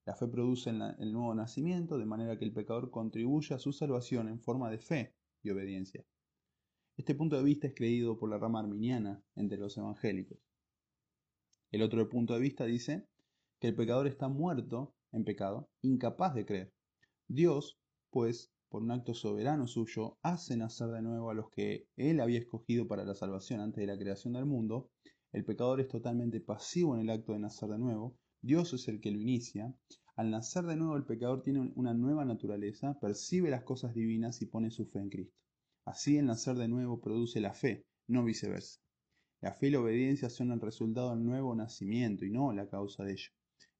[0.06, 4.30] La fe produce el nuevo nacimiento, de manera que el pecador contribuye a su salvación
[4.30, 6.04] en forma de fe y obediencia.
[6.98, 10.40] Este punto de vista es creído por la rama arminiana entre los evangélicos.
[11.72, 13.08] El otro punto de vista dice
[13.60, 16.74] que el pecador está muerto en pecado, incapaz de creer.
[17.28, 22.20] Dios, pues, por un acto soberano suyo, hace nacer de nuevo a los que él
[22.20, 24.90] había escogido para la salvación antes de la creación del mundo.
[25.32, 29.00] El pecador es totalmente pasivo en el acto de nacer de nuevo, Dios es el
[29.02, 29.76] que lo inicia.
[30.16, 34.48] Al nacer de nuevo el pecador tiene una nueva naturaleza, percibe las cosas divinas y
[34.48, 35.38] pone su fe en Cristo.
[35.86, 38.80] Así el nacer de nuevo produce la fe, no viceversa.
[39.42, 43.04] La fe y la obediencia son el resultado del nuevo nacimiento y no la causa
[43.04, 43.30] de ello.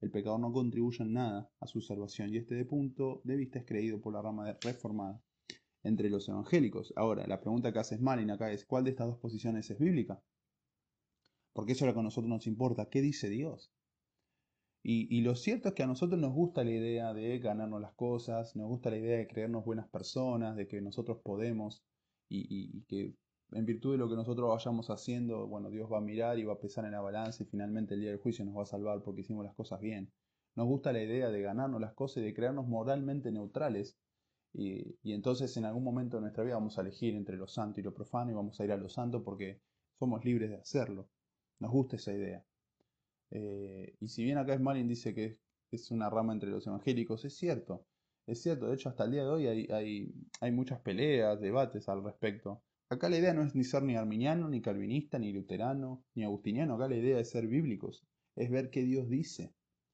[0.02, 3.66] El pecador no contribuye en nada a su salvación y este punto de vista es
[3.66, 5.22] creído por la rama reformada
[5.84, 6.92] entre los evangélicos.
[6.96, 10.22] Ahora, la pregunta que haces Malin acá es, ¿cuál de estas dos posiciones es bíblica?
[11.54, 12.90] Porque eso es lo que a nosotros nos importa.
[12.90, 13.72] ¿Qué dice Dios?
[14.84, 18.56] Y, lo cierto es que a nosotros nos gusta la idea de ganarnos las cosas,
[18.56, 21.84] nos gusta la idea de creernos buenas personas, de que nosotros podemos
[22.28, 23.14] y, que
[23.52, 26.54] en virtud de lo que nosotros vayamos haciendo, bueno, Dios va a mirar y va
[26.54, 29.04] a pesar en la balanza y finalmente el día del juicio nos va a salvar
[29.04, 30.12] porque hicimos las cosas bien.
[30.56, 33.98] Nos gusta la idea de ganarnos las cosas y de creernos moralmente neutrales
[34.54, 37.80] y, y entonces en algún momento de nuestra vida vamos a elegir entre lo santo
[37.80, 39.62] y lo profano y vamos a ir a lo santo porque
[40.00, 41.10] somos libres de hacerlo.
[41.60, 42.44] Nos gusta esa idea.
[43.32, 45.40] Eh, y si bien acá Smalling dice que
[45.72, 47.86] es una rama entre los evangélicos, es cierto.
[48.28, 52.04] Es cierto, de hecho hasta el día de hoy hay, hay, muchas peleas, debates al
[52.04, 52.62] respecto.
[52.92, 56.76] Acá la idea no es ni ser ni arminiano, ni calvinista, ni luterano, ni agustiniano.
[56.76, 58.04] Acá la idea es ser bíblicos.
[58.36, 59.54] Es ver qué Dios dice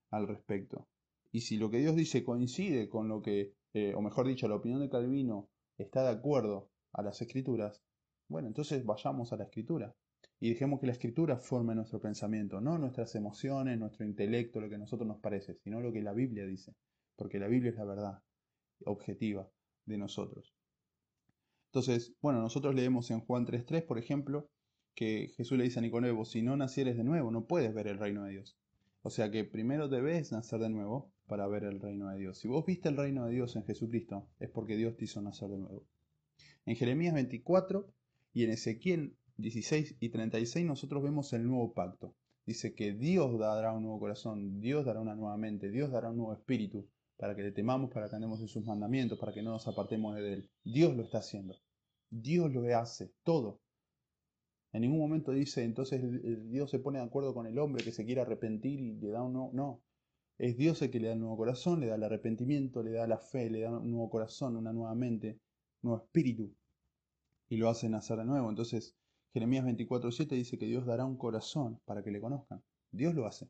[0.09, 0.87] al respecto.
[1.31, 4.55] Y si lo que Dios dice coincide con lo que, eh, o mejor dicho, la
[4.55, 7.83] opinión de Calvino está de acuerdo a las escrituras,
[8.29, 9.93] bueno, entonces vayamos a la escritura
[10.39, 14.75] y dejemos que la escritura forme nuestro pensamiento, no nuestras emociones, nuestro intelecto, lo que
[14.75, 16.73] a nosotros nos parece, sino lo que la Biblia dice,
[17.15, 18.23] porque la Biblia es la verdad
[18.85, 19.47] objetiva
[19.85, 20.55] de nosotros.
[21.77, 24.49] Entonces, bueno, nosotros leemos en Juan 3.3, por ejemplo,
[24.95, 27.99] que Jesús le dice a Nicodemo, si no nacieres de nuevo, no puedes ver el
[27.99, 28.57] reino de Dios.
[29.03, 32.39] O sea que primero debes nacer de nuevo para ver el reino de Dios.
[32.39, 35.49] Si vos viste el reino de Dios en Jesucristo, es porque Dios te hizo nacer
[35.49, 35.85] de nuevo.
[36.65, 37.93] En Jeremías 24
[38.33, 42.15] y en Ezequiel 16 y 36 nosotros vemos el nuevo pacto.
[42.47, 46.17] Dice que Dios dará un nuevo corazón, Dios dará una nueva mente, Dios dará un
[46.17, 49.51] nuevo espíritu para que le temamos, para que andemos en sus mandamientos, para que no
[49.51, 50.49] nos apartemos de él.
[50.63, 51.55] Dios lo está haciendo.
[52.09, 53.59] Dios lo hace, todo.
[54.73, 56.01] En ningún momento dice, entonces
[56.49, 59.23] Dios se pone de acuerdo con el hombre que se quiere arrepentir y le da
[59.23, 59.49] un no.
[59.53, 59.81] No.
[60.37, 63.07] Es Dios el que le da el nuevo corazón, le da el arrepentimiento, le da
[63.07, 65.39] la fe, le da un nuevo corazón, una nueva mente,
[65.81, 66.53] un nuevo espíritu.
[67.49, 68.49] Y lo hace nacer de nuevo.
[68.49, 68.95] Entonces,
[69.33, 72.61] Jeremías 24:7 dice que Dios dará un corazón para que le conozcan.
[72.91, 73.49] Dios lo hace.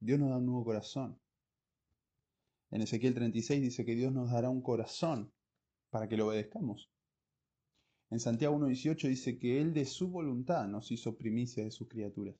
[0.00, 1.18] Dios nos da un nuevo corazón.
[2.70, 5.32] En Ezequiel 36 dice que Dios nos dará un corazón
[5.90, 6.90] para que lo obedezcamos.
[8.14, 12.36] En Santiago 1.18 dice que Él de su voluntad nos hizo primicia de sus criaturas.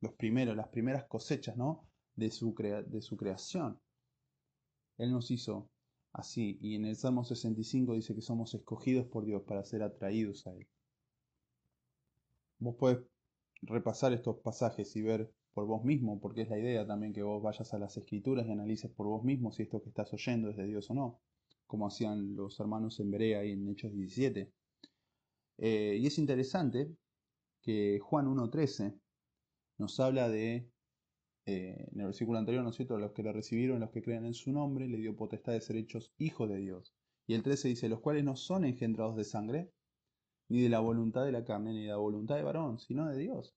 [0.00, 1.86] Los primeros, las primeras cosechas, ¿no?
[2.16, 3.78] De su, de su creación.
[4.96, 5.68] Él nos hizo
[6.14, 6.56] así.
[6.62, 10.54] Y en el Salmo 65 dice que somos escogidos por Dios para ser atraídos a
[10.54, 10.66] Él.
[12.58, 13.00] Vos podés
[13.60, 17.42] repasar estos pasajes y ver por vos mismo, porque es la idea también que vos
[17.42, 20.56] vayas a las escrituras y analices por vos mismo si esto que estás oyendo es
[20.56, 21.20] de Dios o no,
[21.66, 24.50] como hacían los hermanos en Berea y en Hechos 17.
[25.58, 26.90] Eh, y es interesante
[27.62, 28.98] que Juan 1.13
[29.78, 30.70] nos habla de,
[31.46, 34.26] eh, en el versículo anterior, ¿no es cierto?, los que le recibieron, los que creen
[34.26, 36.94] en su nombre, le dio potestad de ser hechos hijos de Dios.
[37.26, 39.70] Y el 13 dice, los cuales no son engendrados de sangre,
[40.48, 43.16] ni de la voluntad de la carne, ni de la voluntad de varón, sino de
[43.16, 43.54] Dios.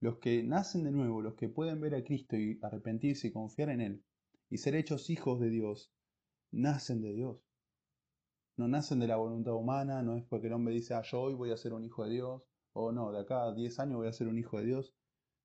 [0.00, 3.70] Los que nacen de nuevo, los que pueden ver a Cristo y arrepentirse y confiar
[3.70, 4.04] en Él,
[4.50, 5.92] y ser hechos hijos de Dios,
[6.52, 7.47] nacen de Dios.
[8.58, 11.34] No nacen de la voluntad humana, no es porque el hombre dice, ah, yo hoy
[11.34, 12.42] voy a ser un hijo de Dios,
[12.72, 14.94] o no, de acá a 10 años voy a ser un hijo de Dios.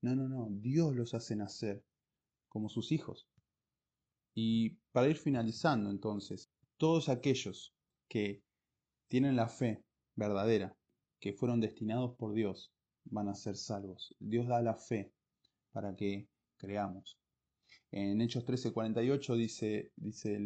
[0.02, 1.84] No, no, no, Dios los hace nacer
[2.50, 3.28] como sus hijos.
[4.34, 7.76] Y para ir finalizando entonces, todos aquellos
[8.10, 8.44] que
[9.08, 9.84] tienen la fe
[10.16, 10.76] verdadera,
[11.20, 12.74] que fueron destinados por Dios
[13.06, 14.16] van a ser salvos.
[14.20, 15.14] Dios da la fe
[15.72, 17.20] para que creamos.
[17.92, 20.40] En Hechos 13:48 dice, dice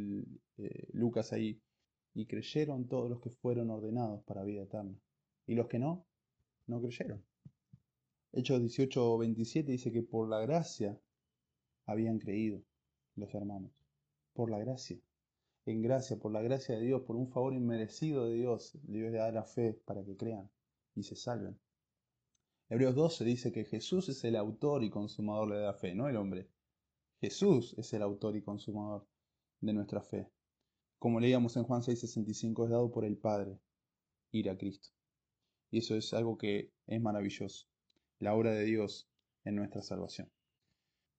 [0.58, 1.62] eh, Lucas ahí,
[2.17, 4.99] y creyeron todos los que fueron ordenados para vida eterna.
[5.45, 6.08] Y los que no,
[6.65, 7.23] no creyeron.
[8.34, 10.99] Hechos 18:27 dice que por la gracia
[11.86, 12.63] habían creído
[13.15, 13.71] los hermanos.
[14.34, 14.99] Por la gracia.
[15.67, 19.19] En gracia, por la gracia de Dios, por un favor inmerecido de Dios, Dios le
[19.19, 20.49] da la fe para que crean
[20.95, 21.60] y se salven.
[22.67, 26.17] Hebreos 12 dice que Jesús es el autor y consumador de la fe, no el
[26.17, 26.49] hombre.
[27.21, 29.06] Jesús es el autor y consumador
[29.62, 30.32] de nuestra fe.
[31.00, 33.60] Como leíamos en Juan 6:65, es dado por el Padre
[34.32, 34.90] ir a Cristo.
[35.72, 37.68] Y eso es algo que es maravilloso,
[38.20, 39.10] la obra de Dios
[39.44, 40.32] en nuestra salvación.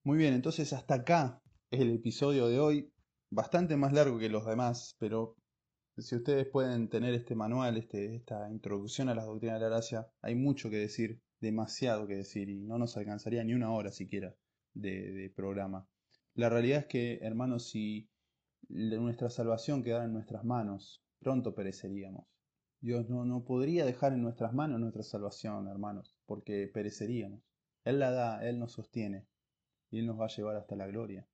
[0.04, 2.92] Muy bien, entonces hasta acá el episodio de hoy,
[3.30, 5.36] bastante más largo que los demás, pero
[5.98, 10.08] si ustedes pueden tener este manual, este, esta introducción a la doctrina de la gracia,
[10.22, 14.34] hay mucho que decir demasiado que decir y no nos alcanzaría ni una hora siquiera
[14.74, 15.86] de, programa.
[16.34, 18.08] La realidad es que, hermanos, si
[18.68, 22.26] nuestra salvación quedara en nuestras manos, pronto pereceríamos.
[22.80, 27.42] Dios no, no podría dejar en nuestras manos nuestra salvación, hermanos, porque pereceríamos.
[27.84, 29.26] Él la da, Él nos sostiene
[29.90, 31.26] y Él nos va a llevar hasta la gloria.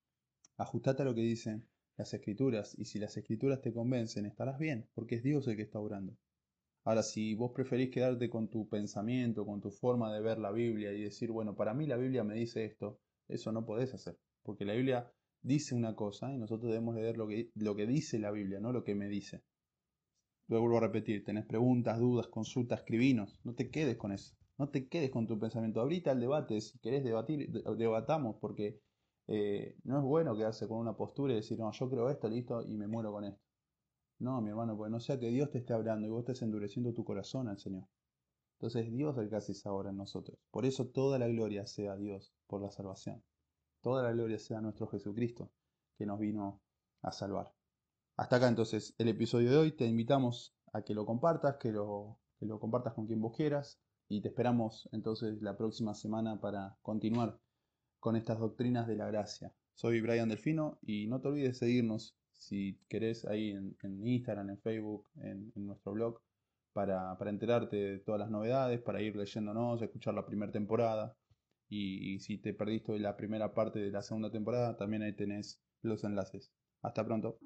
[0.57, 4.89] Ajustate a lo que dicen las escrituras y si las escrituras te convencen, estarás bien,
[4.95, 6.17] porque es Dios el que está orando.
[6.85, 10.93] Ahora, si vos preferís quedarte con tu pensamiento, con tu forma de ver la Biblia
[10.93, 14.65] y decir, bueno, para mí la Biblia me dice esto, eso no podés hacer, porque
[14.65, 15.11] la Biblia
[15.45, 18.73] dice una cosa y nosotros debemos leer lo que, lo que dice la Biblia, no
[18.73, 19.45] lo que me dice.
[20.49, 24.69] Lo vuelvo a repetir, tenés preguntas, dudas, consultas, escribinos, no te quedes con eso, no
[24.69, 25.81] te quedes con tu pensamiento.
[25.81, 28.81] Ahorita el debate, si querés debatir, debatamos, porque
[29.27, 32.63] eh, no es bueno quedarse con una postura y decir, no, yo creo esto, listo,
[32.63, 33.41] y me muero con esto.
[34.19, 36.93] No, mi hermano, porque no sea que Dios te esté hablando y vos estés endureciendo
[36.93, 37.87] tu corazón al Señor.
[38.59, 40.39] Entonces Dios el que hace obra en nosotros.
[40.51, 43.23] Por eso toda la gloria sea a Dios por la salvación.
[43.85, 45.53] Toda la gloria sea a nuestro Jesucristo
[45.99, 46.63] que nos vino
[47.03, 47.53] a salvar.
[48.17, 49.73] Hasta acá entonces el episodio de hoy.
[49.73, 52.19] Te invitamos a que lo compartas, que lo,
[52.61, 53.79] compartas con quien vos quieras.
[54.09, 57.39] Y te esperamos entonces la próxima semana para continuar
[58.01, 59.53] con estas doctrinas de la gracia.
[59.75, 64.61] Soy Brian Delfino y no te olvides de seguirnos si querés ahí en, Instagram, en
[64.61, 66.23] Facebook, en, nuestro blog,
[66.73, 71.15] para, enterarte de todas las novedades, para ir leyéndonos, escuchar la primera temporada.
[71.77, 76.05] Y, si te perdiste la primera parte de la segunda temporada, también ahí tenés los
[76.05, 76.53] enlaces.
[76.83, 77.39] Hasta pronto.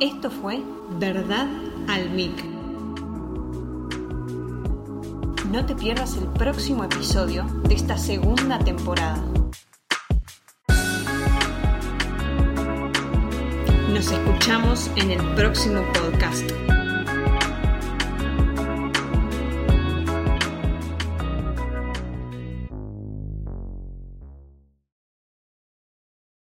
[0.00, 0.62] Esto fue
[1.00, 1.48] Verdad
[1.88, 2.44] al Mic.
[5.50, 9.22] No te pierdas el próximo episodio de esta segunda temporada.
[13.92, 16.71] Nos escuchamos en el próximo podcast.